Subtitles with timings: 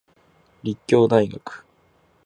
[0.63, 1.63] 立教大学